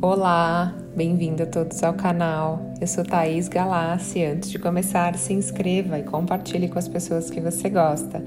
[0.00, 2.72] Olá, bem-vindo a todos ao canal.
[2.80, 4.22] Eu sou Thaís Galassi.
[4.22, 8.22] Antes de começar, se inscreva e compartilhe com as pessoas que você gosta.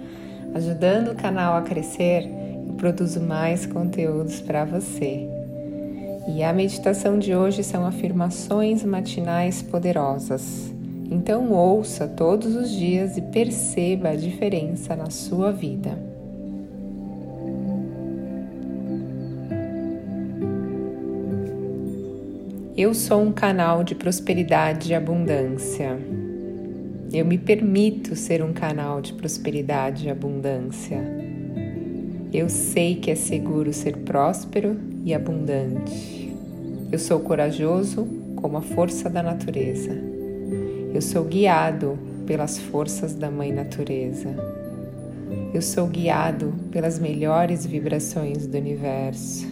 [0.53, 2.29] Ajudando o canal a crescer,
[2.67, 5.29] eu produzo mais conteúdos para você.
[6.27, 10.73] E a meditação de hoje são afirmações matinais poderosas.
[11.09, 16.10] Então ouça todos os dias e perceba a diferença na sua vida.
[22.77, 25.99] Eu sou um canal de prosperidade e abundância.
[27.11, 30.97] Eu me permito ser um canal de prosperidade e abundância.
[32.31, 36.33] Eu sei que é seguro ser próspero e abundante.
[36.89, 38.07] Eu sou corajoso
[38.37, 39.91] como a força da natureza.
[40.93, 44.33] Eu sou guiado pelas forças da Mãe Natureza.
[45.53, 49.50] Eu sou guiado pelas melhores vibrações do universo.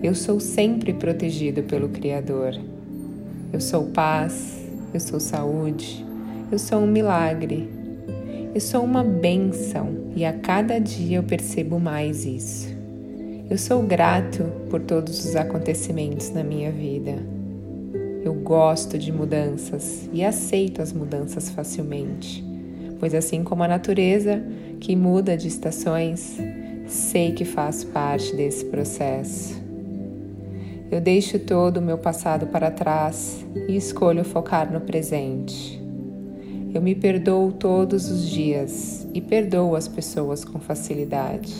[0.00, 2.54] Eu sou sempre protegido pelo Criador.
[3.52, 4.56] Eu sou paz,
[4.94, 6.06] eu sou saúde,
[6.52, 7.68] eu sou um milagre.
[8.54, 12.68] Eu sou uma bênção e a cada dia eu percebo mais isso.
[13.50, 17.16] Eu sou grato por todos os acontecimentos na minha vida.
[18.24, 22.44] Eu gosto de mudanças e aceito as mudanças facilmente,
[23.00, 24.44] pois assim como a natureza
[24.78, 26.38] que muda de estações,
[26.86, 29.67] sei que faço parte desse processo.
[30.90, 35.78] Eu deixo todo o meu passado para trás e escolho focar no presente.
[36.72, 41.54] Eu me perdoo todos os dias e perdoo as pessoas com facilidade.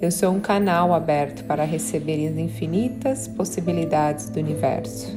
[0.00, 5.16] Eu sou um canal aberto para receber as infinitas possibilidades do universo.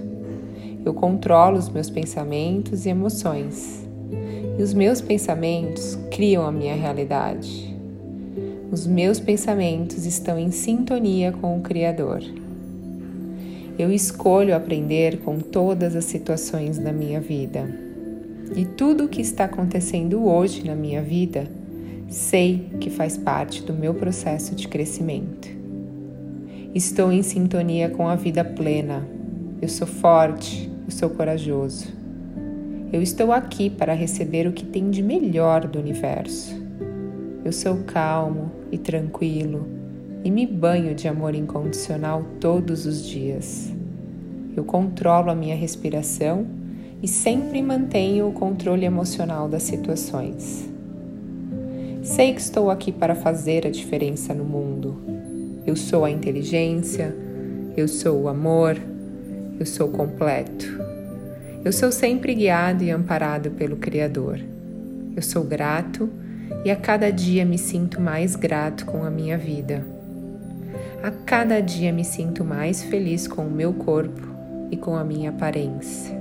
[0.85, 3.83] Eu controlo os meus pensamentos e emoções,
[4.59, 7.75] e os meus pensamentos criam a minha realidade.
[8.71, 12.21] Os meus pensamentos estão em sintonia com o Criador.
[13.77, 17.67] Eu escolho aprender com todas as situações da minha vida.
[18.55, 21.45] E tudo o que está acontecendo hoje na minha vida,
[22.07, 25.49] sei que faz parte do meu processo de crescimento.
[26.73, 29.05] Estou em sintonia com a vida plena.
[29.61, 31.87] Eu sou forte, eu sou corajoso.
[32.93, 36.55] Eu estou aqui para receber o que tem de melhor do universo.
[37.43, 39.75] Eu sou calmo e tranquilo
[40.25, 43.74] e me banho de amor incondicional todos os dias.
[44.55, 46.47] Eu controlo a minha respiração
[47.03, 50.69] e sempre mantenho o controle emocional das situações.
[52.01, 54.95] Sei que estou aqui para fazer a diferença no mundo.
[55.67, 57.13] Eu sou a inteligência,
[57.75, 58.77] eu sou o amor,
[59.59, 60.65] eu sou completo.
[61.65, 64.39] Eu sou sempre guiado e amparado pelo Criador.
[65.15, 66.09] Eu sou grato
[66.63, 69.85] e a cada dia me sinto mais grato com a minha vida.
[71.03, 74.34] A cada dia me sinto mais feliz com o meu corpo
[74.75, 76.15] e com a minha aparência.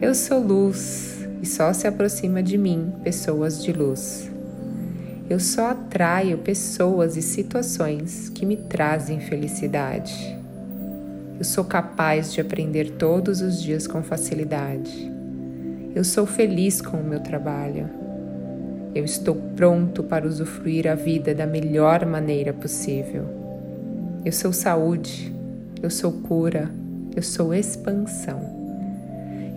[0.00, 4.30] Eu sou luz e só se aproxima de mim pessoas de luz.
[5.28, 10.36] Eu só atraio pessoas e situações que me trazem felicidade.
[11.38, 15.10] Eu sou capaz de aprender todos os dias com facilidade.
[15.94, 17.88] Eu sou feliz com o meu trabalho.
[18.94, 23.24] Eu estou pronto para usufruir a vida da melhor maneira possível.
[24.24, 25.34] Eu sou saúde,
[25.82, 26.70] eu sou cura,
[27.14, 28.40] eu sou expansão.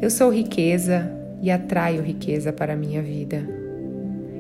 [0.02, 3.48] Eu sou riqueza e atraio riqueza para a minha vida.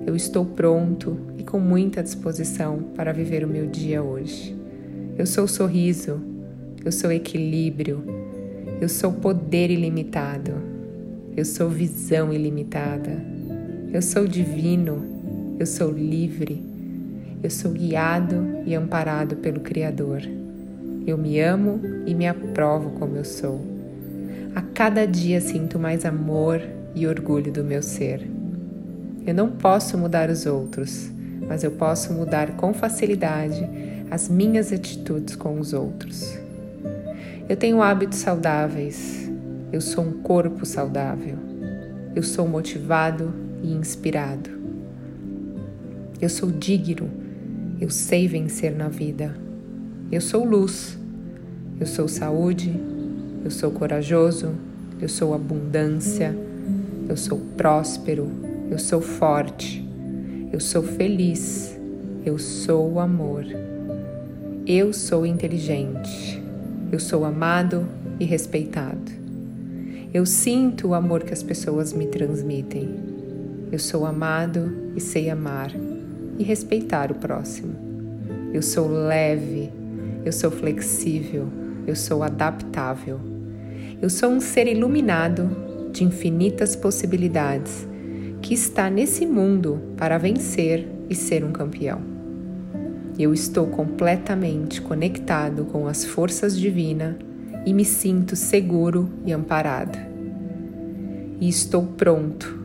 [0.05, 4.56] Eu estou pronto e com muita disposição para viver o meu dia hoje.
[5.17, 6.22] Eu sou sorriso,
[6.83, 8.03] eu sou equilíbrio,
[8.79, 10.53] eu sou poder ilimitado,
[11.35, 13.11] eu sou visão ilimitada,
[13.91, 16.77] eu sou divino, eu sou livre
[17.44, 20.22] eu sou guiado e amparado pelo Criador.
[21.07, 23.62] Eu me amo e me aprovo como eu sou.
[24.53, 26.62] A cada dia sinto mais amor
[26.94, 28.29] e orgulho do meu ser.
[29.25, 31.09] Eu não posso mudar os outros,
[31.47, 33.66] mas eu posso mudar com facilidade
[34.12, 36.38] as minhas atitudes com os outros.
[37.48, 39.31] Eu tenho hábitos saudáveis.
[39.71, 41.38] Eu sou um corpo saudável.
[42.13, 43.33] Eu sou motivado
[43.63, 44.50] e inspirado.
[46.19, 47.10] Eu sou digno
[47.80, 49.36] eu sei vencer na vida.
[50.09, 50.98] Eu sou luz.
[51.80, 52.74] Eu sou saúde.
[53.44, 54.54] Eu sou corajoso.
[55.01, 56.33] Eu sou abundância.
[57.09, 58.30] Eu sou próspero.
[58.71, 59.86] Eu sou forte.
[60.51, 61.77] Eu sou feliz.
[62.25, 63.45] Eu sou amor.
[64.65, 66.42] Eu sou inteligente.
[66.89, 67.86] Eu sou amado
[68.18, 69.12] e respeitado.
[70.13, 72.95] Eu sinto o amor que as pessoas me transmitem.
[73.69, 75.69] Eu sou amado e sei amar
[76.39, 77.75] e respeitar o próximo.
[78.53, 79.69] Eu sou leve,
[80.25, 81.47] eu sou flexível,
[81.85, 83.19] eu sou adaptável.
[84.01, 87.87] Eu sou um ser iluminado de infinitas possibilidades
[88.41, 92.01] que está nesse mundo para vencer e ser um campeão.
[93.17, 97.15] Eu estou completamente conectado com as forças divinas
[97.65, 99.97] e me sinto seguro e amparado.
[101.41, 102.63] E estou pronto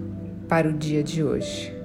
[0.49, 1.82] para o dia de hoje.